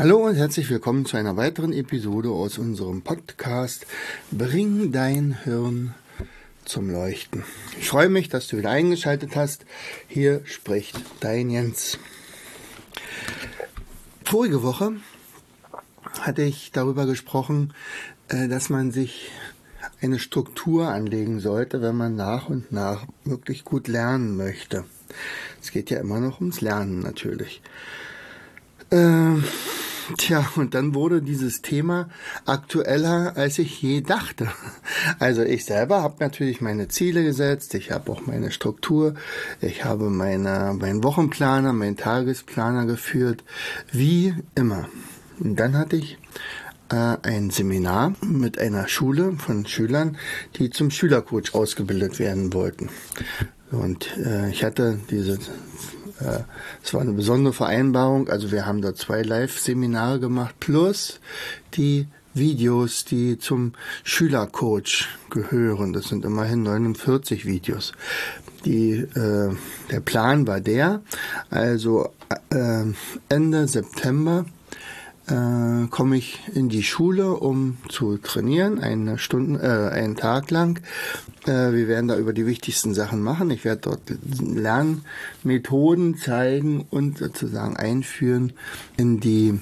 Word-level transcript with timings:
Hallo 0.00 0.26
und 0.26 0.34
herzlich 0.34 0.70
willkommen 0.70 1.04
zu 1.04 1.18
einer 1.18 1.36
weiteren 1.36 1.74
Episode 1.74 2.30
aus 2.30 2.56
unserem 2.56 3.02
Podcast 3.02 3.86
Bring 4.30 4.92
dein 4.92 5.36
Hirn 5.44 5.94
zum 6.64 6.88
Leuchten. 6.88 7.44
Ich 7.78 7.90
freue 7.90 8.08
mich, 8.08 8.30
dass 8.30 8.48
du 8.48 8.56
wieder 8.56 8.70
eingeschaltet 8.70 9.36
hast. 9.36 9.66
Hier 10.08 10.40
spricht 10.46 10.98
dein 11.20 11.50
Jens. 11.50 11.98
Vorige 14.24 14.62
Woche 14.62 14.92
hatte 16.22 16.44
ich 16.44 16.72
darüber 16.72 17.04
gesprochen, 17.04 17.74
äh, 18.28 18.48
dass 18.48 18.70
man 18.70 18.92
sich 18.92 19.30
eine 20.00 20.18
Struktur 20.18 20.88
anlegen 20.88 21.40
sollte, 21.40 21.82
wenn 21.82 21.96
man 21.96 22.16
nach 22.16 22.48
und 22.48 22.72
nach 22.72 23.06
wirklich 23.26 23.66
gut 23.66 23.86
lernen 23.86 24.38
möchte. 24.38 24.86
Es 25.60 25.72
geht 25.72 25.90
ja 25.90 26.00
immer 26.00 26.20
noch 26.20 26.40
ums 26.40 26.62
Lernen 26.62 27.00
natürlich. 27.00 27.60
Ähm, 28.90 29.44
Tja, 30.16 30.48
und 30.56 30.74
dann 30.74 30.94
wurde 30.94 31.22
dieses 31.22 31.62
Thema 31.62 32.08
aktueller, 32.44 33.36
als 33.36 33.58
ich 33.58 33.80
je 33.82 34.00
dachte. 34.00 34.48
Also 35.18 35.42
ich 35.42 35.64
selber 35.64 36.02
habe 36.02 36.16
natürlich 36.20 36.60
meine 36.60 36.88
Ziele 36.88 37.22
gesetzt, 37.22 37.74
ich 37.74 37.90
habe 37.90 38.10
auch 38.12 38.26
meine 38.26 38.50
Struktur, 38.50 39.14
ich 39.60 39.84
habe 39.84 40.10
meine, 40.10 40.76
meinen 40.78 41.04
Wochenplaner, 41.04 41.72
meinen 41.72 41.96
Tagesplaner 41.96 42.86
geführt, 42.86 43.44
wie 43.92 44.34
immer. 44.54 44.88
Und 45.38 45.56
dann 45.56 45.76
hatte 45.76 45.96
ich 45.96 46.18
äh, 46.90 47.16
ein 47.22 47.50
Seminar 47.50 48.14
mit 48.20 48.58
einer 48.58 48.88
Schule 48.88 49.32
von 49.38 49.66
Schülern, 49.66 50.16
die 50.56 50.70
zum 50.70 50.90
Schülercoach 50.90 51.54
ausgebildet 51.54 52.18
werden 52.18 52.52
wollten. 52.52 52.90
Und 53.70 54.16
äh, 54.18 54.50
ich 54.50 54.64
hatte 54.64 54.98
diese 55.10 55.38
es 56.82 56.94
war 56.94 57.00
eine 57.00 57.12
besondere 57.12 57.52
Vereinbarung. 57.52 58.28
Also 58.28 58.52
wir 58.52 58.66
haben 58.66 58.82
da 58.82 58.94
zwei 58.94 59.22
Live-Seminare 59.22 60.20
gemacht 60.20 60.54
plus 60.60 61.20
die 61.74 62.06
Videos, 62.34 63.04
die 63.04 63.38
zum 63.38 63.72
Schülercoach 64.04 65.08
gehören. 65.30 65.92
Das 65.92 66.08
sind 66.08 66.24
immerhin 66.24 66.62
49 66.62 67.44
Videos. 67.44 67.92
Die, 68.64 68.92
äh, 68.92 69.56
der 69.90 70.00
Plan 70.00 70.46
war 70.46 70.60
der, 70.60 71.02
also 71.48 72.10
äh, 72.50 72.84
Ende 73.28 73.66
September 73.66 74.44
äh, 75.30 75.86
komme 75.88 76.16
ich 76.16 76.40
in 76.54 76.68
die 76.68 76.82
Schule, 76.82 77.34
um 77.34 77.78
zu 77.88 78.18
trainieren, 78.18 78.80
eine 78.80 79.18
Stunde, 79.18 79.60
äh, 79.60 79.94
einen 79.94 80.16
Tag 80.16 80.50
lang. 80.50 80.80
Äh, 81.46 81.72
wir 81.72 81.88
werden 81.88 82.08
da 82.08 82.16
über 82.16 82.32
die 82.32 82.46
wichtigsten 82.46 82.94
Sachen 82.94 83.22
machen. 83.22 83.50
Ich 83.50 83.64
werde 83.64 83.82
dort 83.82 84.02
Lernmethoden 84.40 86.16
zeigen 86.16 86.86
und 86.90 87.18
sozusagen 87.18 87.76
einführen 87.76 88.52
in 88.96 89.20
die 89.20 89.60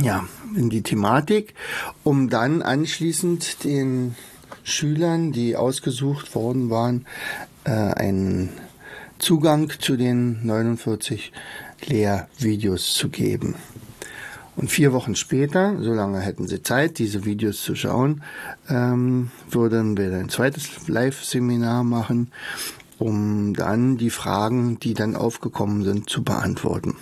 ja, 0.00 0.26
in 0.56 0.70
die 0.70 0.82
Thematik, 0.82 1.54
um 2.02 2.30
dann 2.30 2.62
anschließend 2.62 3.62
den 3.64 4.16
Schülern, 4.64 5.32
die 5.32 5.54
ausgesucht 5.54 6.34
worden 6.34 6.70
waren, 6.70 7.06
äh, 7.64 7.70
einen 7.70 8.48
Zugang 9.18 9.70
zu 9.78 9.96
den 9.96 10.44
49 10.46 11.32
Lehrvideos 11.86 12.94
zu 12.94 13.08
geben. 13.08 13.54
Und 14.54 14.70
vier 14.70 14.92
Wochen 14.92 15.16
später, 15.16 15.76
so 15.80 15.92
lange 15.92 16.20
hätten 16.20 16.46
sie 16.46 16.62
Zeit, 16.62 16.98
diese 16.98 17.24
Videos 17.24 17.62
zu 17.62 17.74
schauen, 17.74 18.22
ähm, 18.68 19.30
würden 19.50 19.96
wir 19.96 20.14
ein 20.14 20.28
zweites 20.28 20.88
Live-Seminar 20.88 21.84
machen, 21.84 22.30
um 22.98 23.54
dann 23.54 23.96
die 23.96 24.10
Fragen, 24.10 24.78
die 24.78 24.94
dann 24.94 25.16
aufgekommen 25.16 25.84
sind, 25.84 26.10
zu 26.10 26.22
beantworten. 26.22 26.96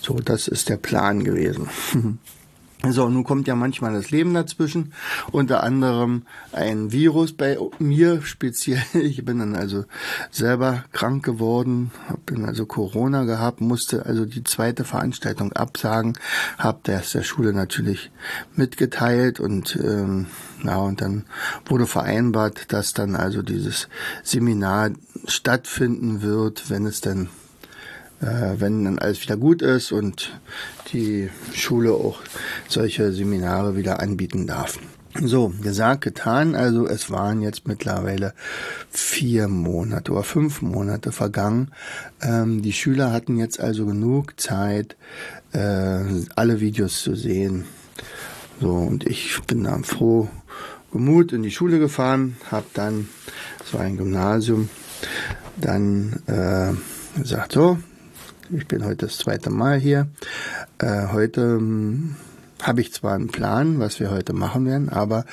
So, 0.00 0.14
das 0.14 0.48
ist 0.48 0.68
der 0.68 0.78
Plan 0.78 1.22
gewesen. 1.22 1.68
So, 2.88 3.10
nun 3.10 3.24
kommt 3.24 3.46
ja 3.46 3.54
manchmal 3.54 3.92
das 3.92 4.10
Leben 4.10 4.32
dazwischen, 4.32 4.94
unter 5.32 5.62
anderem 5.62 6.22
ein 6.52 6.92
Virus 6.92 7.34
bei 7.34 7.58
mir 7.78 8.22
speziell. 8.22 8.80
Ich 9.10 9.24
bin 9.24 9.38
dann 9.38 9.54
also 9.54 9.84
selber 10.30 10.84
krank 10.92 11.24
geworden, 11.24 11.90
habe 12.08 12.20
dann 12.26 12.44
also 12.44 12.64
Corona 12.64 13.24
gehabt, 13.24 13.60
musste 13.60 14.06
also 14.06 14.24
die 14.24 14.44
zweite 14.44 14.84
Veranstaltung 14.84 15.52
absagen, 15.52 16.14
habe 16.58 16.80
das 16.84 17.12
der 17.12 17.22
Schule 17.22 17.52
natürlich 17.52 18.10
mitgeteilt 18.56 19.40
und 19.40 19.76
ähm, 19.82 20.26
ja, 20.64 20.76
und 20.76 21.00
dann 21.00 21.24
wurde 21.66 21.86
vereinbart, 21.86 22.72
dass 22.72 22.94
dann 22.94 23.14
also 23.14 23.42
dieses 23.42 23.88
Seminar 24.22 24.90
stattfinden 25.26 26.22
wird, 26.22 26.70
wenn 26.70 26.86
es 26.86 27.00
dann 27.00 27.28
wenn 28.20 28.84
dann 28.84 28.98
alles 28.98 29.22
wieder 29.22 29.36
gut 29.36 29.62
ist 29.62 29.92
und 29.92 30.38
die 30.92 31.30
Schule 31.54 31.92
auch 31.92 32.20
solche 32.68 33.12
Seminare 33.12 33.76
wieder 33.76 34.00
anbieten 34.00 34.46
darf. 34.46 34.78
So, 35.18 35.52
gesagt, 35.60 36.02
getan. 36.02 36.54
Also 36.54 36.86
es 36.86 37.10
waren 37.10 37.42
jetzt 37.42 37.66
mittlerweile 37.66 38.32
vier 38.90 39.48
Monate 39.48 40.12
oder 40.12 40.22
fünf 40.22 40.62
Monate 40.62 41.10
vergangen. 41.10 41.72
Ähm, 42.22 42.62
die 42.62 42.72
Schüler 42.72 43.12
hatten 43.12 43.36
jetzt 43.36 43.58
also 43.58 43.86
genug 43.86 44.38
Zeit, 44.40 44.96
äh, 45.52 46.04
alle 46.36 46.60
Videos 46.60 47.02
zu 47.02 47.16
sehen. 47.16 47.64
So, 48.60 48.72
und 48.72 49.04
ich 49.04 49.40
bin 49.48 49.64
dann 49.64 49.82
froh 49.82 50.28
gemut 50.92 51.32
in 51.32 51.42
die 51.42 51.50
Schule 51.50 51.78
gefahren, 51.78 52.36
habe 52.50 52.66
dann, 52.74 53.08
so 53.64 53.78
ein 53.78 53.96
Gymnasium, 53.96 54.68
dann 55.56 56.22
äh, 56.26 57.20
gesagt, 57.20 57.52
so, 57.52 57.78
ich 58.52 58.66
bin 58.66 58.84
heute 58.84 59.06
das 59.06 59.18
zweite 59.18 59.50
Mal 59.50 59.78
hier. 59.78 60.08
Äh, 60.78 61.08
heute 61.12 61.40
ähm, 61.40 62.16
habe 62.62 62.80
ich 62.80 62.92
zwar 62.92 63.14
einen 63.14 63.28
Plan, 63.28 63.78
was 63.78 64.00
wir 64.00 64.10
heute 64.10 64.32
machen 64.32 64.66
werden, 64.66 64.88
aber 64.88 65.24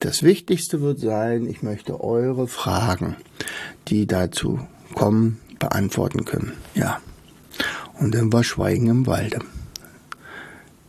das 0.00 0.22
Wichtigste 0.22 0.80
wird 0.80 0.98
sein, 0.98 1.46
ich 1.46 1.62
möchte 1.62 2.02
eure 2.02 2.48
Fragen, 2.48 3.16
die 3.88 4.06
dazu 4.06 4.60
kommen, 4.94 5.38
beantworten 5.58 6.24
können. 6.24 6.52
Ja. 6.74 7.00
Und 8.00 8.14
dann 8.14 8.32
war 8.32 8.42
Schweigen 8.42 8.88
im 8.88 9.06
Walde. 9.06 9.40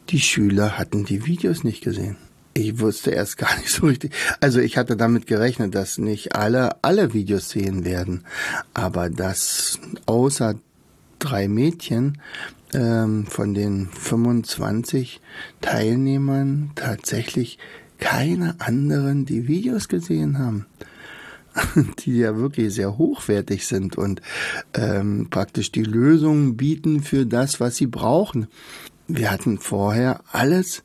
Die 0.09 0.19
Schüler 0.19 0.77
hatten 0.77 1.05
die 1.05 1.25
Videos 1.25 1.63
nicht 1.63 1.83
gesehen. 1.83 2.17
Ich 2.55 2.79
wusste 2.79 3.11
erst 3.11 3.37
gar 3.37 3.55
nicht 3.57 3.69
so 3.69 3.87
richtig. 3.87 4.13
Also 4.39 4.59
ich 4.59 4.77
hatte 4.77 4.95
damit 4.95 5.27
gerechnet, 5.27 5.75
dass 5.75 5.97
nicht 5.97 6.35
alle 6.35 6.83
alle 6.83 7.13
Videos 7.13 7.49
sehen 7.49 7.83
werden, 7.83 8.23
aber 8.73 9.09
dass 9.09 9.79
außer 10.05 10.55
drei 11.23 11.47
Mädchen 11.47 12.19
ähm, 12.73 13.25
von 13.25 13.53
den 13.53 13.87
25 13.87 15.21
Teilnehmern 15.61 16.71
tatsächlich 16.75 17.57
keine 17.99 18.55
anderen 18.59 19.25
die 19.25 19.47
Videos 19.47 19.87
gesehen 19.87 20.39
haben 20.39 20.65
die 21.99 22.17
ja 22.17 22.35
wirklich 22.35 22.73
sehr 22.73 22.97
hochwertig 22.97 23.67
sind 23.67 23.97
und 23.97 24.21
ähm, 24.73 25.27
praktisch 25.29 25.71
die 25.71 25.83
Lösungen 25.83 26.57
bieten 26.57 27.01
für 27.03 27.25
das, 27.25 27.59
was 27.59 27.75
sie 27.75 27.87
brauchen. 27.87 28.47
Wir 29.07 29.31
hatten 29.31 29.59
vorher 29.59 30.21
alles 30.31 30.83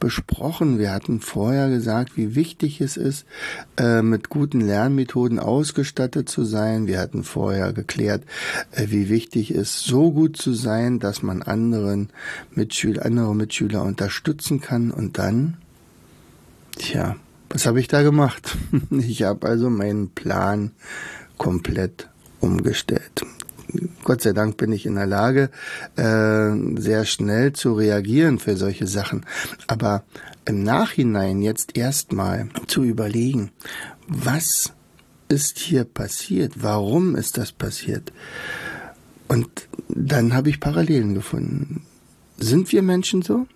besprochen. 0.00 0.78
Wir 0.78 0.92
hatten 0.92 1.20
vorher 1.20 1.68
gesagt, 1.68 2.16
wie 2.16 2.34
wichtig 2.34 2.80
es 2.80 2.96
ist, 2.96 3.26
äh, 3.76 4.02
mit 4.02 4.30
guten 4.30 4.60
Lernmethoden 4.60 5.38
ausgestattet 5.38 6.28
zu 6.28 6.44
sein. 6.44 6.86
Wir 6.86 6.98
hatten 6.98 7.22
vorher 7.22 7.72
geklärt, 7.72 8.24
äh, 8.72 8.86
wie 8.88 9.08
wichtig 9.08 9.50
es 9.50 9.80
so 9.82 10.10
gut 10.10 10.36
zu 10.36 10.54
sein, 10.54 10.98
dass 10.98 11.22
man 11.22 11.42
anderen 11.42 12.08
Mitschüler, 12.52 13.04
andere 13.04 13.34
Mitschüler 13.36 13.84
unterstützen 13.84 14.60
kann. 14.60 14.90
Und 14.90 15.18
dann, 15.18 15.58
tja, 16.76 17.16
was 17.50 17.66
habe 17.66 17.80
ich 17.80 17.88
da 17.88 18.02
gemacht? 18.02 18.56
Ich 18.90 19.22
habe 19.22 19.46
also 19.46 19.70
meinen 19.70 20.10
Plan 20.10 20.72
komplett 21.36 22.08
umgestellt. 22.40 23.24
Gott 24.04 24.22
sei 24.22 24.32
Dank 24.32 24.56
bin 24.56 24.72
ich 24.72 24.86
in 24.86 24.94
der 24.94 25.06
Lage, 25.06 25.50
äh, 25.96 26.80
sehr 26.80 27.04
schnell 27.04 27.52
zu 27.52 27.74
reagieren 27.74 28.38
für 28.38 28.56
solche 28.56 28.86
Sachen. 28.86 29.26
Aber 29.66 30.04
im 30.44 30.62
Nachhinein 30.62 31.42
jetzt 31.42 31.76
erstmal 31.76 32.48
zu 32.66 32.82
überlegen, 32.82 33.50
was 34.08 34.72
ist 35.28 35.58
hier 35.58 35.84
passiert? 35.84 36.62
Warum 36.62 37.14
ist 37.14 37.38
das 37.38 37.52
passiert? 37.52 38.12
Und 39.28 39.48
dann 39.88 40.34
habe 40.34 40.50
ich 40.50 40.60
Parallelen 40.60 41.14
gefunden. 41.14 41.82
Sind 42.38 42.72
wir 42.72 42.82
Menschen 42.82 43.22
so? 43.22 43.46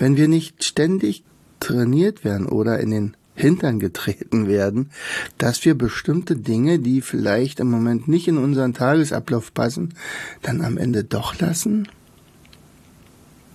wenn 0.00 0.16
wir 0.16 0.26
nicht 0.26 0.64
ständig 0.64 1.22
trainiert 1.60 2.24
werden 2.24 2.46
oder 2.46 2.80
in 2.80 2.90
den 2.90 3.16
Hintern 3.34 3.78
getreten 3.78 4.48
werden, 4.48 4.90
dass 5.38 5.64
wir 5.64 5.76
bestimmte 5.76 6.36
Dinge, 6.36 6.78
die 6.78 7.00
vielleicht 7.00 7.60
im 7.60 7.70
Moment 7.70 8.08
nicht 8.08 8.28
in 8.28 8.38
unseren 8.38 8.74
Tagesablauf 8.74 9.54
passen, 9.54 9.94
dann 10.42 10.60
am 10.60 10.76
Ende 10.76 11.04
doch 11.04 11.38
lassen? 11.38 11.88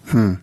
Hm. 0.05 0.39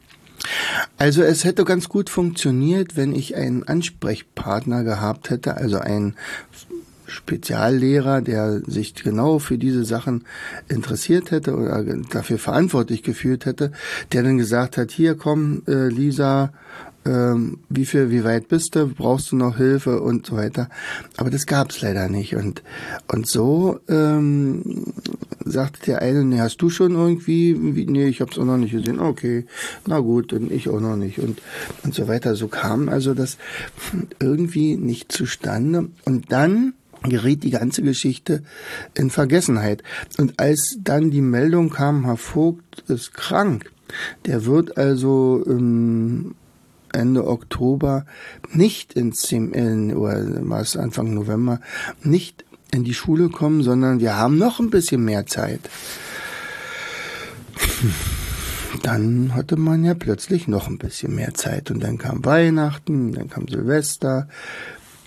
Also 0.98 1.22
es 1.22 1.44
hätte 1.44 1.64
ganz 1.64 1.88
gut 1.88 2.10
funktioniert, 2.10 2.96
wenn 2.96 3.14
ich 3.14 3.36
einen 3.36 3.62
Ansprechpartner 3.62 4.84
gehabt 4.84 5.30
hätte, 5.30 5.56
also 5.56 5.78
einen 5.78 6.16
Speziallehrer, 7.12 8.20
der 8.20 8.60
sich 8.66 8.94
genau 8.94 9.38
für 9.38 9.58
diese 9.58 9.84
Sachen 9.84 10.24
interessiert 10.68 11.30
hätte 11.30 11.54
oder 11.54 11.82
dafür 12.10 12.38
verantwortlich 12.38 13.02
gefühlt 13.02 13.46
hätte, 13.46 13.72
der 14.12 14.22
dann 14.22 14.38
gesagt 14.38 14.76
hat, 14.76 14.90
hier 14.90 15.14
komm, 15.14 15.62
äh, 15.66 15.88
Lisa, 15.88 16.52
ähm, 17.04 17.58
wie 17.68 17.84
viel, 17.84 18.10
wie 18.10 18.24
weit 18.24 18.48
bist 18.48 18.76
du, 18.76 18.86
brauchst 18.86 19.32
du 19.32 19.36
noch 19.36 19.56
Hilfe 19.56 20.00
und 20.00 20.26
so 20.26 20.36
weiter. 20.36 20.68
Aber 21.16 21.30
das 21.30 21.46
gab's 21.46 21.80
leider 21.80 22.08
nicht. 22.08 22.36
Und, 22.36 22.62
und 23.08 23.26
so 23.26 23.80
ähm, 23.88 24.84
sagte 25.44 25.86
der 25.86 26.02
eine, 26.02 26.24
nee, 26.24 26.38
hast 26.38 26.58
du 26.58 26.70
schon 26.70 26.92
irgendwie, 26.92 27.56
wie, 27.74 27.86
nee, 27.86 28.06
ich 28.06 28.20
hab's 28.20 28.38
auch 28.38 28.44
noch 28.44 28.56
nicht 28.56 28.72
gesehen. 28.72 29.00
Okay, 29.00 29.46
na 29.86 29.98
gut, 29.98 30.32
und 30.32 30.52
ich 30.52 30.68
auch 30.68 30.80
noch 30.80 30.96
nicht. 30.96 31.18
Und, 31.18 31.42
und 31.82 31.94
so 31.94 32.06
weiter. 32.06 32.36
So 32.36 32.48
kam 32.48 32.88
also 32.88 33.14
das 33.14 33.36
irgendwie 34.20 34.76
nicht 34.76 35.10
zustande. 35.10 35.88
Und 36.04 36.30
dann 36.30 36.74
geriet 37.02 37.42
die 37.44 37.50
ganze 37.50 37.82
Geschichte 37.82 38.42
in 38.94 39.10
Vergessenheit. 39.10 39.82
Und 40.18 40.38
als 40.38 40.78
dann 40.80 41.10
die 41.10 41.20
Meldung 41.20 41.70
kam, 41.70 42.04
Herr 42.04 42.16
Vogt 42.16 42.84
ist 42.88 43.14
krank, 43.14 43.70
der 44.26 44.44
wird 44.44 44.76
also 44.76 45.44
ähm, 45.46 46.34
Ende 46.92 47.26
Oktober 47.26 48.04
nicht 48.52 48.94
ins 48.94 49.30
in, 49.32 49.94
oder 49.94 50.24
was 50.42 50.76
Anfang 50.76 51.14
November 51.14 51.60
nicht 52.02 52.44
in 52.70 52.84
die 52.84 52.94
Schule 52.94 53.28
kommen, 53.28 53.62
sondern 53.62 54.00
wir 54.00 54.16
haben 54.16 54.38
noch 54.38 54.60
ein 54.60 54.70
bisschen 54.70 55.04
mehr 55.04 55.26
Zeit. 55.26 55.60
Dann 58.82 59.34
hatte 59.34 59.56
man 59.56 59.84
ja 59.84 59.94
plötzlich 59.94 60.48
noch 60.48 60.68
ein 60.68 60.78
bisschen 60.78 61.14
mehr 61.14 61.34
Zeit 61.34 61.70
und 61.70 61.82
dann 61.82 61.98
kam 61.98 62.24
Weihnachten, 62.24 63.12
dann 63.12 63.28
kam 63.28 63.46
Silvester, 63.46 64.28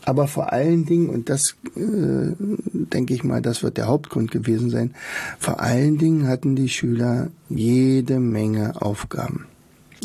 aber 0.05 0.27
vor 0.27 0.53
allen 0.53 0.85
Dingen, 0.85 1.09
und 1.09 1.29
das 1.29 1.55
äh, 1.75 2.33
denke 2.37 3.13
ich 3.13 3.23
mal, 3.23 3.41
das 3.41 3.63
wird 3.63 3.77
der 3.77 3.87
Hauptgrund 3.87 4.31
gewesen 4.31 4.69
sein, 4.69 4.93
vor 5.39 5.59
allen 5.59 5.97
Dingen 5.97 6.27
hatten 6.27 6.55
die 6.55 6.69
Schüler 6.69 7.29
jede 7.49 8.19
Menge 8.19 8.81
Aufgaben. 8.81 9.45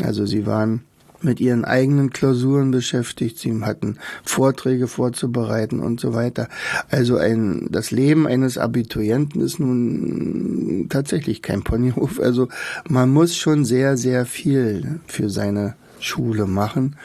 Also 0.03 0.27
sie 0.27 0.47
waren 0.47 0.83
mit 1.23 1.41
ihren 1.41 1.65
eigenen 1.65 2.11
Klausuren 2.11 2.71
beschäftigt, 2.71 3.39
sie 3.39 3.61
hatten 3.63 3.99
Vorträge 4.25 4.87
vorzubereiten 4.87 5.81
und 5.81 6.01
so 6.01 6.15
weiter. 6.15 6.49
Also 6.89 7.17
ein, 7.17 7.69
das 7.71 7.91
Leben 7.91 8.27
eines 8.27 8.59
Abiturienten 8.59 9.41
ist 9.41 9.61
nun 9.61 10.87
tatsächlich 10.89 11.43
kein 11.43 11.63
Ponyhof. 11.63 12.21
Also 12.21 12.49
man 12.89 13.11
muss 13.11 13.37
schon 13.37 13.65
sehr, 13.65 13.97
sehr 13.97 14.27
viel 14.27 15.01
für 15.07 15.31
seine 15.31 15.75
Schule 15.99 16.47
machen. 16.47 16.97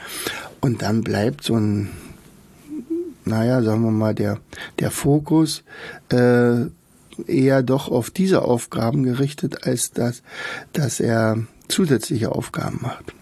Und 0.61 0.81
dann 0.81 1.01
bleibt 1.01 1.43
so 1.43 1.55
ein, 1.55 1.89
naja, 3.25 3.61
sagen 3.61 3.83
wir 3.83 3.91
mal, 3.91 4.15
der, 4.15 4.39
der 4.79 4.91
Fokus, 4.91 5.63
äh, 6.09 6.65
eher 7.27 7.63
doch 7.63 7.89
auf 7.89 8.09
diese 8.09 8.41
Aufgaben 8.41 9.03
gerichtet, 9.03 9.65
als 9.65 9.91
dass, 9.91 10.21
dass 10.73 10.99
er 10.99 11.45
zusätzliche 11.67 12.31
Aufgaben 12.31 12.79
macht. 12.81 13.13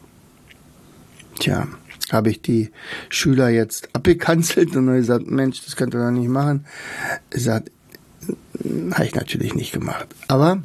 Tja, 1.39 1.67
habe 2.11 2.29
ich 2.29 2.41
die 2.41 2.71
Schüler 3.09 3.49
jetzt 3.49 3.89
abgekanzelt 3.93 4.75
und 4.75 4.87
gesagt, 4.87 5.29
Mensch, 5.29 5.63
das 5.63 5.75
könnt 5.75 5.95
ihr 5.95 6.03
doch 6.03 6.11
nicht 6.11 6.29
machen. 6.29 6.65
Sagt, 7.33 7.71
habe 8.91 9.05
ich 9.05 9.15
natürlich 9.15 9.53
nicht 9.55 9.71
gemacht. 9.71 10.07
Aber 10.27 10.63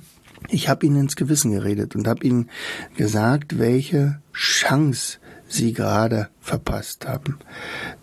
ich 0.49 0.69
habe 0.69 0.87
ihnen 0.87 1.01
ins 1.01 1.17
Gewissen 1.17 1.53
geredet 1.53 1.97
und 1.97 2.07
habe 2.07 2.25
ihnen 2.25 2.49
gesagt, 2.97 3.59
welche 3.59 4.21
Chance 4.33 5.19
sie 5.49 5.73
gerade 5.73 6.29
verpasst 6.41 7.07
haben. 7.07 7.39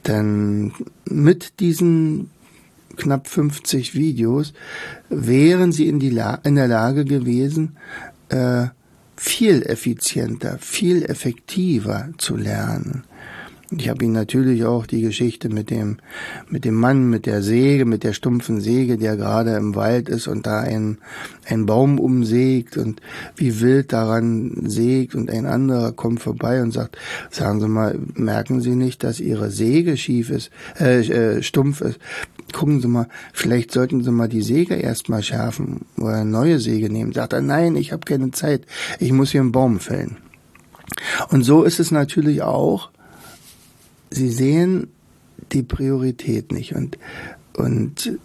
Denn 0.08 0.74
mit 1.06 1.60
diesen 1.60 2.32
knapp 2.98 3.28
50 3.28 3.94
Videos 3.94 4.54
wären 5.10 5.72
sie 5.72 5.88
in, 5.88 6.00
die 6.00 6.10
La 6.10 6.36
in 6.44 6.56
der 6.56 6.68
Lage 6.68 7.06
gewesen, 7.06 7.78
äh, 8.30 8.68
viel 9.18 9.64
effizienter, 9.64 10.58
viel 10.60 11.04
effektiver 11.06 12.10
zu 12.18 12.36
lernen. 12.36 13.04
Ich 13.72 13.90
habe 13.90 14.06
ihn 14.06 14.12
natürlich 14.12 14.64
auch 14.64 14.86
die 14.86 15.02
Geschichte 15.02 15.50
mit 15.50 15.72
dem, 15.72 15.98
mit 16.50 16.66
dem 16.66 16.76
Mann, 16.76 17.10
mit 17.10 17.26
der 17.26 17.42
Säge, 17.42 17.86
mit 17.86 18.04
der 18.04 18.14
stumpfen 18.14 18.62
Säge, 18.62 18.98
der 18.98 19.18
gerade 19.18 19.56
im 19.56 19.74
Wald 19.74 20.08
ist 20.08 20.28
und 20.28 20.46
da 20.46 20.60
einen, 20.60 21.00
einen 21.48 21.66
Baum 21.66 22.00
umsägt 22.00 22.78
und 22.78 23.02
wie 23.36 23.60
wild 23.62 23.92
daran 23.92 24.70
sägt 24.70 25.16
und 25.16 25.32
ein 25.32 25.48
anderer 25.48 25.94
kommt 25.94 26.22
vorbei 26.22 26.62
und 26.62 26.74
sagt, 26.74 26.98
sagen 27.32 27.60
Sie 27.60 27.68
mal, 27.68 27.98
merken 28.14 28.62
Sie 28.62 28.76
nicht, 28.76 29.04
dass 29.04 29.20
Ihre 29.20 29.50
Säge 29.50 29.98
schief 29.98 30.30
ist, 30.30 30.52
äh, 30.80 31.00
äh, 31.00 31.42
stumpf 31.42 31.82
ist? 31.82 31.98
Gucken 32.54 32.82
Sie 32.82 32.88
mal, 32.88 33.08
vielleicht 33.34 33.72
sollten 33.72 34.04
Sie 34.04 34.12
mal 34.12 34.30
die 34.30 34.44
Säge 34.44 34.76
erstmal 34.76 35.24
schärfen 35.24 35.82
oder 35.98 36.18
eine 36.18 36.30
neue 36.30 36.60
Säge 36.60 36.92
nehmen. 36.92 37.14
Sagt 37.14 37.34
er, 37.34 37.42
nein, 37.42 37.76
ich 37.76 37.92
habe 37.92 38.06
keine 38.06 38.30
Zeit, 38.30 38.62
ich 39.00 39.12
muss 39.12 39.32
hier 39.32 39.42
einen 39.42 39.52
Baum 39.52 39.80
fällen. 39.80 40.18
Und 41.30 41.42
so 41.44 41.64
ist 41.64 41.80
es 41.80 41.90
natürlich 41.90 42.44
auch 42.44 42.92
sie 44.16 44.30
sehen 44.30 44.88
die 45.52 45.64
Priorität 45.64 46.52
nicht. 46.52 46.76
Und, 46.76 46.98
und 47.56 48.18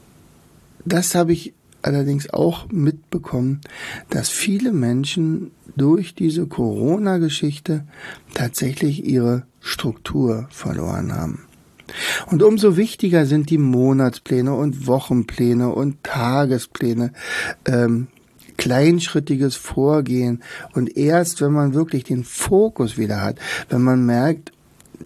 das 0.85 1.15
habe 1.15 1.33
ich 1.33 1.53
allerdings 1.83 2.33
auch 2.33 2.71
mitbekommen, 2.71 3.61
dass 4.09 4.29
viele 4.29 4.73
Menschen 4.73 5.51
durch 5.77 6.15
diese 6.15 6.47
Corona-Geschichte 6.47 7.85
tatsächlich 8.35 9.05
ihre 9.05 9.45
Struktur 9.61 10.47
verloren 10.51 11.15
haben. 11.15 11.45
Und 12.27 12.43
umso 12.43 12.77
wichtiger 12.77 13.27
sind 13.27 13.51
die 13.51 13.59
Monatspläne 13.59 14.55
und 14.55 14.87
Wochenpläne 14.87 15.71
und 15.71 16.03
Tagespläne, 16.05 17.13
ähm, 17.67 18.07
kleinschrittiges 18.57 19.57
Vorgehen. 19.57 20.43
Und 20.75 20.97
erst 20.97 21.41
wenn 21.41 21.53
man 21.53 21.75
wirklich 21.75 22.05
den 22.05 22.25
Fokus 22.25 22.97
wieder 22.97 23.23
hat, 23.23 23.39
wenn 23.71 23.83
man 23.83 24.05
merkt, 24.05 24.53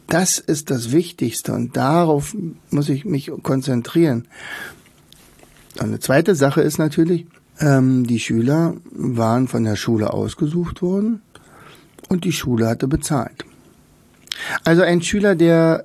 das 0.08 0.38
ist 0.38 0.70
das 0.70 0.92
Wichtigste 0.92 1.52
und 1.52 1.76
darauf 1.76 2.36
muss 2.70 2.88
ich 2.88 3.04
mich 3.04 3.30
konzentrieren. 3.42 4.26
Eine 5.78 5.98
zweite 5.98 6.34
Sache 6.34 6.60
ist 6.60 6.78
natürlich, 6.78 7.26
ähm, 7.60 8.06
die 8.06 8.20
Schüler 8.20 8.74
waren 8.92 9.48
von 9.48 9.64
der 9.64 9.76
Schule 9.76 10.12
ausgesucht 10.12 10.82
worden 10.82 11.22
und 12.08 12.24
die 12.24 12.32
Schule 12.32 12.68
hatte 12.68 12.88
bezahlt. 12.88 13.44
Also 14.64 14.82
ein 14.82 15.02
Schüler, 15.02 15.34
der 15.34 15.84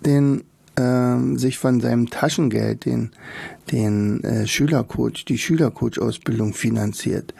den 0.00 0.44
ähm, 0.78 1.38
sich 1.38 1.58
von 1.58 1.80
seinem 1.80 2.08
Taschengeld 2.08 2.84
den, 2.84 3.10
den 3.72 4.22
äh, 4.22 4.46
Schülercoach, 4.46 5.24
die 5.26 5.38
Schülercoach-Ausbildung 5.38 6.54
finanziert, 6.54 7.34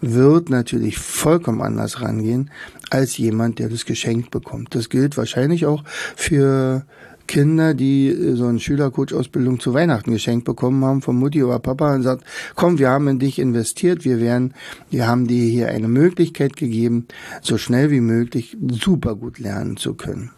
wird 0.00 0.48
natürlich 0.48 0.98
vollkommen 0.98 1.60
anders 1.60 2.00
rangehen 2.00 2.50
als 2.90 3.16
jemand, 3.16 3.58
der 3.58 3.68
das 3.68 3.84
geschenkt 3.84 4.30
bekommt. 4.30 4.74
Das 4.74 4.88
gilt 4.88 5.16
wahrscheinlich 5.16 5.66
auch 5.66 5.84
für 6.16 6.84
Kinder, 7.26 7.74
die 7.74 8.08
äh, 8.08 8.34
so 8.34 8.46
eine 8.46 8.58
Schülercoach-Ausbildung 8.58 9.60
zu 9.60 9.74
Weihnachten 9.74 10.12
geschenkt 10.12 10.44
bekommen 10.44 10.84
haben 10.84 11.02
von 11.02 11.16
Mutti 11.16 11.42
oder 11.42 11.58
Papa 11.58 11.94
und 11.94 12.02
sagt, 12.02 12.24
komm, 12.54 12.78
wir 12.78 12.90
haben 12.90 13.08
in 13.08 13.18
dich 13.18 13.38
investiert, 13.38 14.04
wir 14.04 14.20
werden, 14.20 14.54
wir 14.90 15.06
haben 15.06 15.26
dir 15.26 15.44
hier 15.44 15.68
eine 15.68 15.88
Möglichkeit 15.88 16.56
gegeben, 16.56 17.06
so 17.42 17.58
schnell 17.58 17.90
wie 17.90 18.00
möglich 18.00 18.56
super 18.70 19.14
gut 19.14 19.38
lernen 19.38 19.76
zu 19.76 19.94
können 19.94 20.30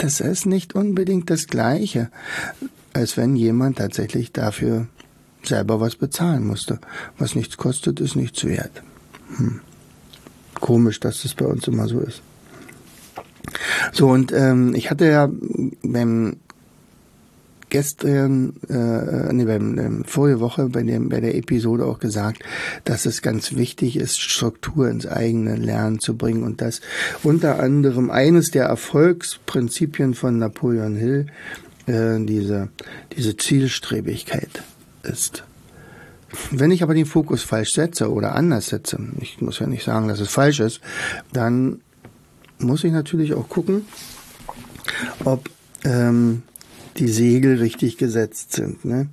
das 0.00 0.20
ist 0.20 0.46
nicht 0.46 0.74
unbedingt 0.74 1.28
das 1.28 1.46
Gleiche, 1.46 2.10
als 2.94 3.18
wenn 3.18 3.36
jemand 3.36 3.78
tatsächlich 3.78 4.32
dafür 4.32 4.86
selber 5.42 5.80
was 5.80 5.96
bezahlen 5.96 6.46
musste. 6.46 6.80
Was 7.18 7.34
nichts 7.34 7.58
kostet, 7.58 8.00
ist 8.00 8.16
nichts 8.16 8.44
wert. 8.44 8.82
Hm. 9.36 9.60
Komisch, 10.60 11.00
dass 11.00 11.22
das 11.22 11.34
bei 11.34 11.46
uns 11.46 11.66
immer 11.66 11.88
so 11.88 12.00
ist. 12.00 12.22
So, 13.92 14.08
und 14.08 14.32
ähm, 14.32 14.74
ich 14.74 14.90
hatte 14.90 15.06
ja 15.06 15.28
beim 15.82 16.36
gestern, 17.70 18.54
äh, 18.68 19.32
nee, 19.32 19.44
beim, 19.44 19.78
ähm, 19.78 20.04
vorige 20.04 20.40
Woche 20.40 20.68
bei, 20.68 20.82
dem, 20.82 21.08
bei 21.08 21.20
der 21.20 21.36
Episode 21.36 21.86
auch 21.86 22.00
gesagt, 22.00 22.42
dass 22.84 23.06
es 23.06 23.22
ganz 23.22 23.54
wichtig 23.54 23.96
ist, 23.96 24.20
Struktur 24.20 24.88
ins 24.88 25.06
eigene 25.06 25.56
Lernen 25.56 26.00
zu 26.00 26.16
bringen 26.16 26.42
und 26.42 26.60
dass 26.60 26.80
unter 27.22 27.60
anderem 27.60 28.10
eines 28.10 28.50
der 28.50 28.64
Erfolgsprinzipien 28.64 30.14
von 30.14 30.38
Napoleon 30.38 30.96
Hill 30.96 31.26
äh, 31.86 32.18
diese, 32.20 32.68
diese 33.16 33.36
Zielstrebigkeit 33.36 34.62
ist. 35.04 35.44
Wenn 36.50 36.70
ich 36.70 36.82
aber 36.82 36.94
den 36.94 37.06
Fokus 37.06 37.42
falsch 37.42 37.72
setze 37.72 38.12
oder 38.12 38.34
anders 38.34 38.68
setze, 38.68 38.98
ich 39.20 39.40
muss 39.40 39.58
ja 39.58 39.66
nicht 39.66 39.84
sagen, 39.84 40.08
dass 40.08 40.20
es 40.20 40.28
falsch 40.28 40.60
ist, 40.60 40.80
dann 41.32 41.80
muss 42.58 42.84
ich 42.84 42.92
natürlich 42.92 43.34
auch 43.34 43.48
gucken, 43.48 43.86
ob 45.24 45.48
ähm, 45.84 46.42
die 46.96 47.08
Segel 47.08 47.58
richtig 47.58 47.96
gesetzt 47.96 48.52
sind. 48.52 48.84
Ne? 48.84 49.08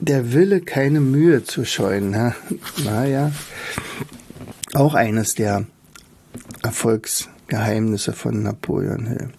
Der 0.00 0.32
Wille, 0.32 0.60
keine 0.60 1.00
Mühe 1.00 1.44
zu 1.44 1.64
scheuen, 1.64 2.10
na, 2.10 2.34
naja, 2.84 3.32
auch 4.74 4.94
eines 4.94 5.34
der 5.34 5.66
Erfolgsgeheimnisse 6.62 8.12
von 8.12 8.42
Napoleon 8.42 9.06
Hill. 9.06 9.30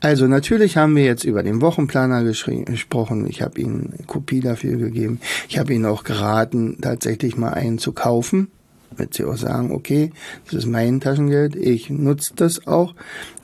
Also 0.00 0.26
natürlich 0.26 0.76
haben 0.76 0.96
wir 0.96 1.04
jetzt 1.04 1.24
über 1.24 1.42
den 1.42 1.60
Wochenplaner 1.60 2.24
gesprochen. 2.24 3.26
Ich 3.28 3.42
habe 3.42 3.60
Ihnen 3.60 3.92
eine 3.96 4.06
Kopie 4.06 4.40
dafür 4.40 4.76
gegeben. 4.76 5.20
Ich 5.48 5.58
habe 5.58 5.74
Ihnen 5.74 5.86
auch 5.86 6.04
geraten, 6.04 6.78
tatsächlich 6.80 7.36
mal 7.36 7.54
einen 7.54 7.78
zu 7.78 7.92
kaufen. 7.92 8.48
Damit 8.96 9.14
Sie 9.14 9.24
auch 9.24 9.36
sagen, 9.36 9.72
okay, 9.72 10.12
das 10.44 10.54
ist 10.54 10.66
mein 10.66 11.00
Taschengeld, 11.00 11.56
ich 11.56 11.88
nutze 11.88 12.34
das 12.36 12.66
auch. 12.66 12.94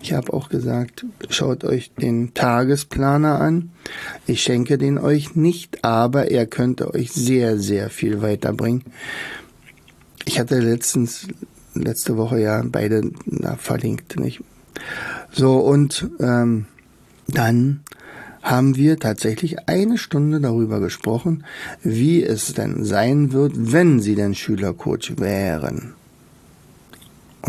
Ich 0.02 0.12
habe 0.12 0.32
auch 0.34 0.50
gesagt, 0.50 1.06
schaut 1.30 1.64
euch 1.64 1.92
den 1.94 2.34
Tagesplaner 2.34 3.40
an. 3.40 3.70
Ich 4.26 4.42
schenke 4.42 4.76
den 4.76 4.98
euch 4.98 5.36
nicht, 5.36 5.84
aber 5.84 6.30
er 6.30 6.46
könnte 6.46 6.92
euch 6.92 7.12
sehr, 7.12 7.58
sehr 7.58 7.88
viel 7.88 8.20
weiterbringen. 8.20 8.82
Ich 10.26 10.38
hatte 10.38 10.60
letztens, 10.60 11.28
letzte 11.74 12.18
Woche 12.18 12.40
ja 12.40 12.62
beide 12.66 13.10
na, 13.24 13.56
verlinkt, 13.56 14.20
nicht? 14.20 14.42
So, 15.32 15.58
und 15.58 16.08
ähm, 16.20 16.66
dann 17.26 17.80
haben 18.42 18.76
wir 18.76 18.98
tatsächlich 18.98 19.68
eine 19.68 19.98
Stunde 19.98 20.40
darüber 20.40 20.80
gesprochen, 20.80 21.44
wie 21.82 22.22
es 22.22 22.54
denn 22.54 22.84
sein 22.84 23.32
wird, 23.32 23.52
wenn 23.56 24.00
Sie 24.00 24.14
denn 24.14 24.34
Schülercoach 24.34 25.18
wären. 25.18 25.94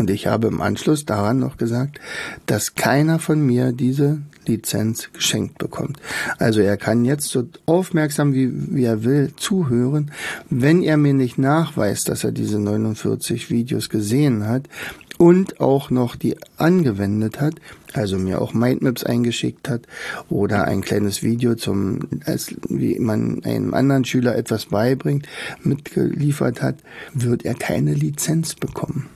Und 0.00 0.08
ich 0.08 0.26
habe 0.26 0.46
im 0.46 0.62
Anschluss 0.62 1.04
daran 1.04 1.40
noch 1.40 1.58
gesagt, 1.58 2.00
dass 2.46 2.74
keiner 2.74 3.18
von 3.18 3.44
mir 3.44 3.72
diese 3.72 4.22
Lizenz 4.46 5.10
geschenkt 5.12 5.58
bekommt. 5.58 5.98
Also 6.38 6.62
er 6.62 6.78
kann 6.78 7.04
jetzt 7.04 7.28
so 7.28 7.46
aufmerksam 7.66 8.32
wie, 8.32 8.50
wie 8.74 8.84
er 8.84 9.04
will 9.04 9.34
zuhören. 9.36 10.10
Wenn 10.48 10.82
er 10.82 10.96
mir 10.96 11.12
nicht 11.12 11.36
nachweist, 11.36 12.08
dass 12.08 12.24
er 12.24 12.32
diese 12.32 12.58
49 12.58 13.50
Videos 13.50 13.90
gesehen 13.90 14.48
hat, 14.48 14.70
und 15.18 15.60
auch 15.60 15.90
noch 15.90 16.16
die 16.16 16.38
angewendet 16.56 17.42
hat, 17.42 17.56
also 17.92 18.16
mir 18.16 18.40
auch 18.40 18.54
Mindmaps 18.54 19.04
eingeschickt 19.04 19.68
hat 19.68 19.82
oder 20.30 20.64
ein 20.64 20.80
kleines 20.80 21.22
Video 21.22 21.56
zum, 21.56 22.08
als, 22.24 22.54
wie 22.70 22.98
man 22.98 23.44
einem 23.44 23.74
anderen 23.74 24.06
Schüler 24.06 24.34
etwas 24.34 24.64
beibringt, 24.64 25.28
mitgeliefert 25.62 26.62
hat, 26.62 26.76
wird 27.12 27.44
er 27.44 27.52
keine 27.52 27.92
Lizenz 27.92 28.54
bekommen. 28.54 29.10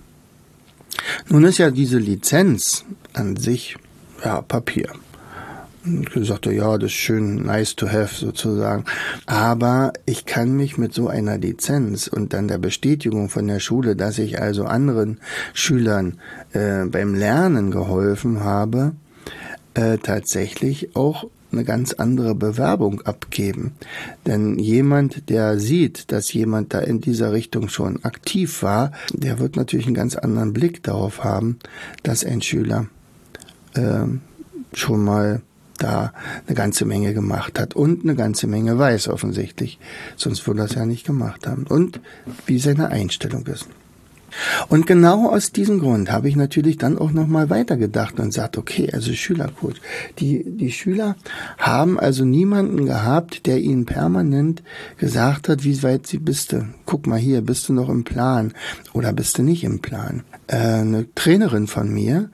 Nun 1.28 1.44
ist 1.44 1.58
ja 1.58 1.70
diese 1.70 1.98
Lizenz 1.98 2.84
an 3.12 3.36
sich 3.36 3.76
ja 4.24 4.42
Papier. 4.42 4.90
Und 5.84 6.10
gesagt, 6.10 6.46
ja, 6.46 6.78
das 6.78 6.90
ist 6.90 6.96
schön, 6.96 7.42
nice 7.44 7.76
to 7.76 7.88
have 7.88 8.14
sozusagen. 8.14 8.86
Aber 9.26 9.92
ich 10.06 10.24
kann 10.24 10.56
mich 10.56 10.78
mit 10.78 10.94
so 10.94 11.08
einer 11.08 11.36
Lizenz 11.36 12.06
und 12.06 12.32
dann 12.32 12.48
der 12.48 12.56
Bestätigung 12.56 13.28
von 13.28 13.46
der 13.46 13.60
Schule, 13.60 13.94
dass 13.94 14.18
ich 14.18 14.40
also 14.40 14.64
anderen 14.64 15.20
Schülern 15.52 16.20
äh, 16.52 16.86
beim 16.86 17.14
Lernen 17.14 17.70
geholfen 17.70 18.40
habe, 18.40 18.92
äh, 19.74 19.98
tatsächlich 19.98 20.96
auch 20.96 21.26
eine 21.54 21.64
ganz 21.64 21.92
andere 21.92 22.34
Bewerbung 22.34 23.00
abgeben. 23.02 23.72
Denn 24.26 24.58
jemand, 24.58 25.28
der 25.30 25.58
sieht, 25.58 26.12
dass 26.12 26.32
jemand 26.32 26.74
da 26.74 26.80
in 26.80 27.00
dieser 27.00 27.32
Richtung 27.32 27.68
schon 27.68 28.04
aktiv 28.04 28.62
war, 28.62 28.92
der 29.12 29.38
wird 29.38 29.56
natürlich 29.56 29.86
einen 29.86 29.94
ganz 29.94 30.16
anderen 30.16 30.52
Blick 30.52 30.82
darauf 30.82 31.24
haben, 31.24 31.58
dass 32.02 32.24
ein 32.24 32.42
Schüler 32.42 32.86
äh, 33.74 34.06
schon 34.72 35.04
mal 35.04 35.42
da 35.78 36.12
eine 36.46 36.54
ganze 36.54 36.84
Menge 36.84 37.14
gemacht 37.14 37.58
hat 37.58 37.74
und 37.74 38.04
eine 38.04 38.14
ganze 38.14 38.46
Menge 38.46 38.78
weiß 38.78 39.08
offensichtlich. 39.08 39.78
Sonst 40.16 40.46
würde 40.46 40.62
er 40.62 40.66
es 40.66 40.74
ja 40.74 40.86
nicht 40.86 41.06
gemacht 41.06 41.46
haben. 41.46 41.66
Und 41.66 42.00
wie 42.46 42.58
seine 42.58 42.88
Einstellung 42.88 43.46
ist. 43.46 43.66
Und 44.68 44.86
genau 44.86 45.28
aus 45.28 45.52
diesem 45.52 45.78
Grund 45.78 46.10
habe 46.10 46.28
ich 46.28 46.36
natürlich 46.36 46.78
dann 46.78 46.98
auch 46.98 47.12
nochmal 47.12 47.50
weitergedacht 47.50 48.18
und 48.18 48.26
gesagt, 48.26 48.56
okay, 48.58 48.90
also 48.92 49.12
Schülercoach. 49.12 49.80
Die, 50.18 50.44
die 50.46 50.72
Schüler 50.72 51.16
haben 51.58 51.98
also 51.98 52.24
niemanden 52.24 52.86
gehabt, 52.86 53.46
der 53.46 53.60
ihnen 53.60 53.86
permanent 53.86 54.62
gesagt 54.98 55.48
hat, 55.48 55.64
wie 55.64 55.82
weit 55.82 56.06
sie 56.06 56.18
bist 56.18 56.52
du. 56.52 56.66
Guck 56.86 57.06
mal 57.06 57.18
hier, 57.18 57.40
bist 57.40 57.68
du 57.68 57.72
noch 57.72 57.88
im 57.88 58.04
Plan 58.04 58.52
oder 58.92 59.12
bist 59.12 59.38
du 59.38 59.42
nicht 59.42 59.64
im 59.64 59.80
Plan. 59.80 60.22
Äh, 60.46 60.56
eine 60.56 61.06
Trainerin 61.14 61.66
von 61.66 61.92
mir 61.92 62.30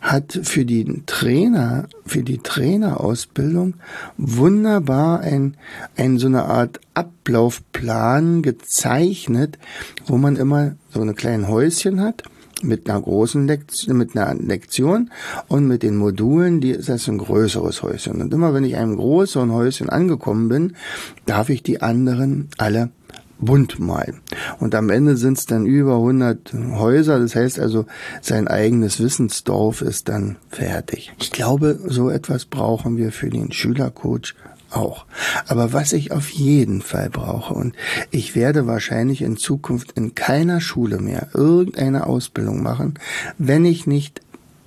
hat 0.00 0.38
für 0.42 0.64
die 0.64 1.02
Trainer, 1.06 1.86
für 2.04 2.22
die 2.22 2.38
Trainerausbildung 2.38 3.74
wunderbar 4.18 5.20
ein, 5.20 5.56
ein 5.96 6.18
so 6.18 6.26
eine 6.26 6.44
Art 6.44 6.80
Ablaufplan 7.24 8.42
gezeichnet, 8.42 9.58
wo 10.06 10.18
man 10.18 10.36
immer 10.36 10.76
so 10.90 11.00
eine 11.00 11.14
kleinen 11.14 11.48
Häuschen 11.48 12.02
hat 12.02 12.22
mit 12.62 12.88
einer 12.88 13.00
großen 13.00 13.46
Lektion, 13.46 13.96
mit 13.96 14.16
einer 14.16 14.34
Lektion 14.34 15.10
und 15.48 15.66
mit 15.66 15.82
den 15.82 15.96
Modulen, 15.96 16.60
die 16.60 16.70
ist 16.70 16.90
das 16.90 17.08
ein 17.08 17.18
größeres 17.18 17.82
Häuschen. 17.82 18.20
Und 18.20 18.32
immer 18.32 18.52
wenn 18.52 18.64
ich 18.64 18.76
einem 18.76 18.96
größeren 18.96 19.52
Häuschen 19.52 19.88
angekommen 19.88 20.48
bin, 20.48 20.76
darf 21.24 21.48
ich 21.48 21.62
die 21.62 21.80
anderen 21.80 22.48
alle 22.58 22.90
bunt 23.38 23.78
malen. 23.78 24.20
Und 24.60 24.74
am 24.74 24.90
Ende 24.90 25.16
sind 25.16 25.38
es 25.38 25.46
dann 25.46 25.66
über 25.66 25.96
100 25.96 26.54
Häuser. 26.74 27.18
Das 27.18 27.34
heißt 27.34 27.58
also, 27.58 27.86
sein 28.20 28.48
eigenes 28.48 29.00
Wissensdorf 29.00 29.80
ist 29.80 30.08
dann 30.08 30.36
fertig. 30.50 31.12
Ich 31.18 31.30
glaube, 31.30 31.78
so 31.86 32.10
etwas 32.10 32.44
brauchen 32.44 32.96
wir 32.96 33.12
für 33.12 33.30
den 33.30 33.50
Schülercoach 33.50 34.34
auch. 34.74 35.06
Aber 35.46 35.72
was 35.72 35.92
ich 35.92 36.12
auf 36.12 36.30
jeden 36.30 36.82
Fall 36.82 37.10
brauche, 37.10 37.54
und 37.54 37.74
ich 38.10 38.34
werde 38.34 38.66
wahrscheinlich 38.66 39.22
in 39.22 39.36
Zukunft 39.36 39.92
in 39.92 40.14
keiner 40.14 40.60
Schule 40.60 40.98
mehr 40.98 41.28
irgendeine 41.34 42.06
Ausbildung 42.06 42.62
machen, 42.62 42.94
wenn 43.38 43.64
ich 43.64 43.86
nicht 43.86 44.20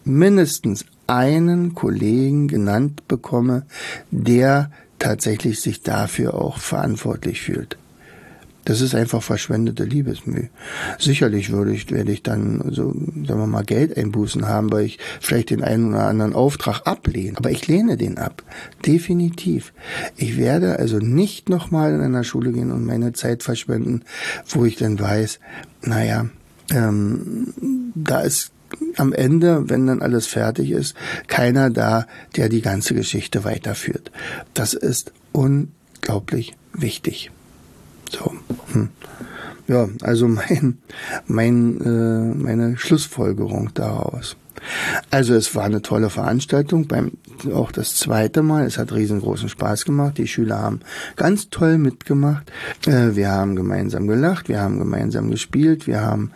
mindestens 0.03 0.85
einen 1.07 1.73
Kollegen 1.73 2.47
genannt 2.47 3.07
bekomme, 3.07 3.65
der 4.11 4.71
tatsächlich 4.99 5.61
sich 5.61 5.81
dafür 5.81 6.33
auch 6.35 6.57
verantwortlich 6.59 7.41
fühlt. 7.41 7.77
Das 8.67 8.81
ist 8.81 8.93
einfach 8.93 9.23
verschwendete 9.23 9.85
Liebesmühe. 9.85 10.49
Sicherlich 10.99 11.53
würde 11.53 11.71
ich, 11.71 11.89
werde 11.89 12.11
ich 12.11 12.21
dann, 12.21 12.61
so, 12.69 12.91
sagen 13.25 13.39
wir 13.39 13.47
mal, 13.47 13.63
Geldeinbußen 13.63 14.45
haben, 14.45 14.69
weil 14.73 14.83
ich 14.83 14.99
vielleicht 15.21 15.51
den 15.51 15.63
einen 15.63 15.93
oder 15.93 16.03
anderen 16.03 16.33
Auftrag 16.33 16.81
ablehne. 16.85 17.37
Aber 17.37 17.49
ich 17.49 17.65
lehne 17.69 17.95
den 17.95 18.17
ab. 18.17 18.43
Definitiv. 18.85 19.71
Ich 20.17 20.35
werde 20.35 20.79
also 20.79 20.97
nicht 20.97 21.47
nochmal 21.47 21.93
in 21.93 22.01
einer 22.01 22.25
Schule 22.25 22.51
gehen 22.51 22.73
und 22.73 22.85
meine 22.85 23.13
Zeit 23.13 23.41
verschwenden, 23.41 24.01
wo 24.49 24.65
ich 24.65 24.75
dann 24.75 24.99
weiß, 24.99 25.39
naja, 25.83 26.27
ähm, 26.69 27.53
da 27.95 28.19
ist 28.19 28.51
am 28.97 29.13
Ende, 29.13 29.69
wenn 29.69 29.87
dann 29.87 30.01
alles 30.01 30.27
fertig 30.27 30.71
ist, 30.71 30.93
keiner 31.27 31.69
da, 31.69 32.05
der 32.35 32.49
die 32.49 32.61
ganze 32.61 32.95
Geschichte 32.95 33.45
weiterführt. 33.45 34.11
Das 34.53 34.73
ist 34.73 35.13
unglaublich 35.31 36.57
wichtig. 36.73 37.31
So. 38.11 38.33
Hm. 38.73 38.89
Ja, 39.67 39.89
also 40.01 40.27
mein, 40.27 40.77
mein, 41.27 41.81
äh, 41.81 42.35
meine 42.35 42.77
Schlussfolgerung 42.77 43.71
daraus. 43.73 44.37
Also 45.11 45.35
es 45.35 45.53
war 45.55 45.65
eine 45.65 45.81
tolle 45.81 46.09
Veranstaltung, 46.09 46.87
beim 46.87 47.11
auch 47.53 47.71
das 47.71 47.95
zweite 47.95 48.41
Mal. 48.41 48.65
Es 48.65 48.77
hat 48.77 48.91
riesengroßen 48.91 49.49
Spaß 49.49 49.85
gemacht. 49.85 50.17
Die 50.17 50.27
Schüler 50.27 50.59
haben 50.59 50.79
ganz 51.15 51.49
toll 51.49 51.77
mitgemacht. 51.77 52.51
Äh, 52.85 53.15
wir 53.15 53.29
haben 53.29 53.55
gemeinsam 53.55 54.07
gelacht, 54.07 54.49
wir 54.49 54.61
haben 54.61 54.79
gemeinsam 54.79 55.29
gespielt, 55.29 55.85
wir 55.85 56.01
haben 56.01 56.31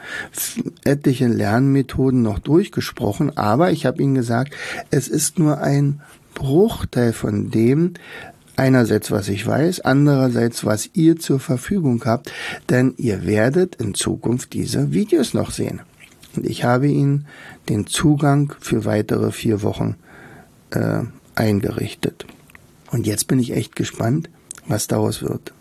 etliche 0.84 1.28
Lernmethoden 1.28 2.22
noch 2.22 2.40
durchgesprochen, 2.40 3.36
aber 3.38 3.72
ich 3.72 3.86
habe 3.86 4.02
ihnen 4.02 4.16
gesagt, 4.16 4.54
es 4.92 5.08
ist 5.08 5.40
nur 5.40 5.60
ein 5.60 6.02
Bruchteil 6.34 7.14
von 7.14 7.50
dem, 7.50 7.96
einerseits 8.62 9.10
was 9.10 9.27
ich 9.27 9.46
weiß, 9.48 9.80
andererseits 9.82 10.63
was 10.63 10.91
ihr 10.94 11.18
zur 11.18 11.39
Verfügung 11.39 12.03
habt, 12.06 12.32
denn 12.70 12.94
ihr 12.98 13.25
werdet 13.25 13.75
in 13.75 13.96
Zukunft 13.96 14.53
diese 14.53 14.94
Videos 14.94 15.34
noch 15.34 15.50
sehen. 15.50 15.82
Und 16.36 16.46
ich 16.46 16.63
habe 16.63 16.88
Ihnen 16.88 17.25
den 17.70 17.88
Zugang 17.88 18.53
für 18.60 18.86
weitere 18.86 19.32
vier 19.32 19.63
Wochen 19.63 19.96
äh, 20.70 21.01
eingerichtet. 21.34 22.25
Und 22.91 23.08
jetzt 23.08 23.27
bin 23.27 23.39
ich 23.39 23.53
echt 23.53 23.75
gespannt, 23.75 24.30
was 24.68 24.88
daraus 24.88 25.24
wird. 25.24 25.53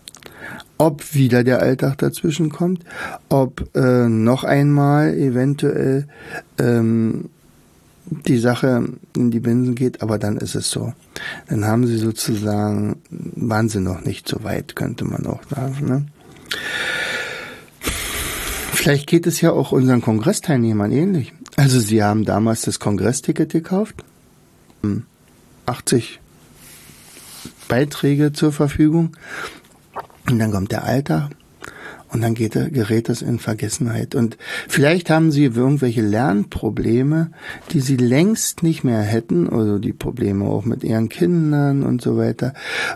Ob 0.77 1.15
wieder 1.15 1.43
der 1.43 1.59
Alltag 1.59 1.97
dazwischen 1.97 2.49
kommt, 2.49 2.83
ob 3.29 3.75
äh, 3.75 4.07
noch 4.07 4.43
einmal 4.43 5.15
eventuell 5.15 6.07
ähm, 6.59 7.29
die 8.11 8.37
Sache 8.37 8.89
in 9.15 9.31
die 9.31 9.39
Binsen 9.39 9.73
geht, 9.73 10.01
aber 10.01 10.19
dann 10.19 10.37
ist 10.37 10.55
es 10.55 10.69
so. 10.69 10.93
Dann 11.47 11.65
haben 11.65 11.87
sie 11.87 11.97
sozusagen, 11.97 12.97
waren 13.09 13.69
sie 13.69 13.79
noch 13.79 14.03
nicht 14.03 14.27
so 14.27 14.43
weit, 14.43 14.75
könnte 14.75 15.05
man 15.05 15.25
auch 15.25 15.41
sagen. 15.49 15.85
Ne? 15.85 16.05
Vielleicht 18.73 19.07
geht 19.07 19.27
es 19.27 19.39
ja 19.41 19.51
auch 19.51 19.71
unseren 19.71 20.01
Kongressteilnehmern 20.01 20.91
ähnlich. 20.91 21.33
Also 21.55 21.79
sie 21.79 22.03
haben 22.03 22.25
damals 22.25 22.61
das 22.61 22.79
Kongressticket 22.79 23.51
gekauft, 23.51 24.03
80 25.65 26.19
Beiträge 27.67 28.33
zur 28.33 28.51
Verfügung 28.51 29.15
und 30.29 30.39
dann 30.39 30.51
kommt 30.51 30.71
der 30.71 30.83
Alltag 30.83 31.29
und 32.11 32.21
dann 32.21 32.33
geht, 32.33 32.53
gerät 32.53 33.07
das 33.07 33.21
in 33.21 33.39
Vergessenheit. 33.39 34.15
Und 34.15 34.37
vielleicht 34.67 35.09
haben 35.09 35.31
sie 35.31 35.45
irgendwelche 35.45 36.01
Lernprobleme, 36.01 37.31
die 37.71 37.79
sie 37.79 37.95
längst 37.95 38.63
nicht 38.63 38.83
mehr 38.83 39.01
hätten, 39.01 39.49
also 39.49 39.79
die 39.79 39.93
Probleme 39.93 40.45
auch 40.45 40.65
mit 40.65 40.83
ihren 40.83 41.07
Kindern 41.07 41.83
und 41.83 42.01
so 42.01 42.17
weiter, 42.17 42.53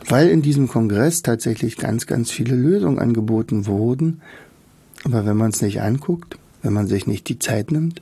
weil 0.09 0.27
in 0.27 0.41
diesem 0.41 0.67
Kongress 0.67 1.21
tatsächlich 1.21 1.77
ganz, 1.77 2.07
ganz 2.07 2.29
viele 2.29 2.55
Lösungen 2.55 2.99
angeboten 2.99 3.67
wurden. 3.67 4.21
Aber 5.05 5.25
wenn 5.25 5.37
man 5.37 5.51
es 5.51 5.61
nicht 5.61 5.81
anguckt, 5.81 6.37
wenn 6.61 6.73
man 6.73 6.87
sich 6.87 7.07
nicht 7.07 7.29
die 7.29 7.39
Zeit 7.39 7.71
nimmt, 7.71 8.01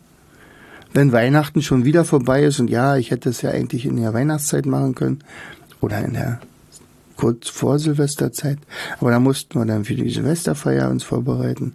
wenn 0.93 1.11
Weihnachten 1.11 1.61
schon 1.61 1.85
wieder 1.85 2.05
vorbei 2.05 2.43
ist 2.43 2.59
und 2.59 2.69
ja, 2.69 2.97
ich 2.97 3.11
hätte 3.11 3.29
es 3.29 3.41
ja 3.41 3.51
eigentlich 3.51 3.85
in 3.85 3.97
der 3.97 4.13
Weihnachtszeit 4.13 4.65
machen 4.65 4.95
können 4.95 5.19
oder 5.81 6.03
in 6.03 6.13
der 6.13 6.39
kurz 7.23 7.47
vor 7.47 7.79
Silvesterzeit. 7.79 8.57
Aber 8.99 9.11
da 9.11 9.19
mussten 9.19 9.57
wir 9.57 9.65
dann 9.65 9.85
für 9.85 9.95
die 9.95 10.09
Silvesterfeier 10.09 10.89
uns 10.89 11.03
vorbereiten. 11.03 11.73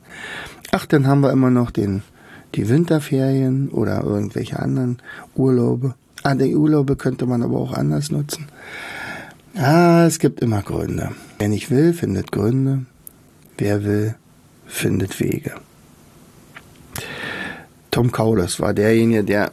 Ach, 0.72 0.84
dann 0.84 1.06
haben 1.06 1.22
wir 1.22 1.32
immer 1.32 1.48
noch 1.48 1.70
den, 1.70 2.02
die 2.54 2.68
Winterferien 2.68 3.70
oder 3.70 4.04
irgendwelche 4.04 4.58
anderen 4.58 4.98
Urlaube. 5.34 5.94
Ah, 6.22 6.34
die 6.34 6.54
Urlaube 6.54 6.96
könnte 6.96 7.24
man 7.24 7.42
aber 7.42 7.56
auch 7.56 7.72
anders 7.72 8.10
nutzen. 8.10 8.48
Ah, 9.56 10.04
es 10.06 10.18
gibt 10.18 10.40
immer 10.40 10.60
Gründe. 10.60 11.12
Wer 11.38 11.48
nicht 11.48 11.70
will, 11.70 11.94
findet 11.94 12.30
Gründe. 12.30 12.84
Wer 13.56 13.84
will, 13.84 14.16
findet 14.66 15.18
Wege. 15.18 15.54
Tom 17.90 18.12
Kaulers 18.12 18.60
war 18.60 18.74
derjenige, 18.74 19.24
der 19.24 19.52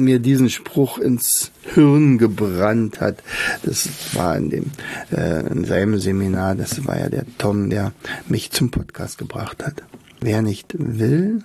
mir 0.00 0.18
diesen 0.18 0.50
Spruch 0.50 0.98
ins 0.98 1.52
Hirn 1.62 2.18
gebrannt 2.18 3.00
hat. 3.00 3.22
Das 3.62 3.88
war 4.14 4.36
in 4.36 4.50
dem 4.50 4.64
äh, 5.12 5.46
in 5.46 5.64
seinem 5.64 5.98
Seminar, 5.98 6.54
das 6.54 6.86
war 6.86 6.98
ja 6.98 7.08
der 7.08 7.24
Tom, 7.38 7.70
der 7.70 7.92
mich 8.28 8.50
zum 8.50 8.70
Podcast 8.70 9.18
gebracht 9.18 9.64
hat. 9.64 9.82
Wer 10.20 10.42
nicht 10.42 10.74
will, 10.78 11.44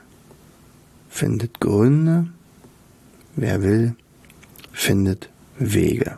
findet 1.10 1.60
Gründe. 1.60 2.28
Wer 3.36 3.63
will, 3.63 3.96
findet 4.72 5.30
Wege. 5.60 6.18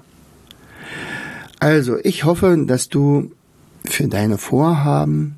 Also, 1.60 1.98
ich 2.04 2.24
hoffe, 2.24 2.56
dass 2.68 2.90
du 2.90 3.32
für 3.86 4.08
deine 4.08 4.38
Vorhaben 4.38 5.36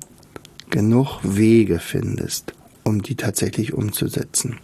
genug 0.68 1.20
Wege 1.22 1.78
findest, 1.78 2.54
um 2.84 3.02
die 3.02 3.16
tatsächlich 3.16 3.72
umzusetzen. 3.72 4.58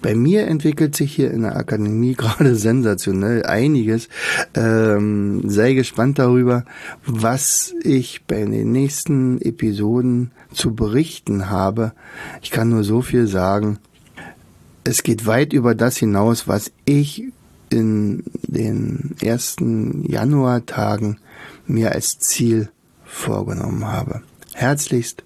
Bei 0.00 0.14
mir 0.14 0.46
entwickelt 0.46 0.96
sich 0.96 1.14
hier 1.14 1.30
in 1.30 1.42
der 1.42 1.56
Akademie 1.56 2.14
gerade 2.16 2.54
sensationell 2.54 3.44
einiges. 3.44 4.08
Ähm, 4.54 5.48
sei 5.48 5.74
gespannt 5.74 6.18
darüber, 6.18 6.64
was 7.06 7.74
ich 7.82 8.24
bei 8.24 8.44
den 8.44 8.72
nächsten 8.72 9.40
Episoden 9.40 10.32
zu 10.52 10.74
berichten 10.74 11.50
habe. 11.50 11.92
Ich 12.42 12.50
kann 12.50 12.68
nur 12.68 12.84
so 12.84 13.02
viel 13.02 13.26
sagen. 13.26 13.78
Es 14.84 15.02
geht 15.02 15.26
weit 15.26 15.52
über 15.52 15.74
das 15.74 15.96
hinaus, 15.96 16.48
was 16.48 16.72
ich 16.84 17.24
in 17.70 18.24
den 18.42 19.14
ersten 19.22 20.04
Januartagen 20.04 21.18
mir 21.66 21.92
als 21.92 22.18
Ziel 22.18 22.68
vorgenommen 23.04 23.86
habe. 23.86 24.22
Herzlichst, 24.54 25.22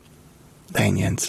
dein 0.73 0.97
Jens. 0.97 1.29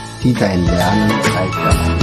die 0.23 0.33
dein 0.33 0.65
Lernen 0.65 1.09
machen. 1.09 1.99